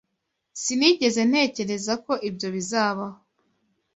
Sinigeze 0.61 1.21
ntekereza 1.29 1.93
ko 2.05 2.13
ibyo 2.29 2.47
bizabaho. 2.55 3.17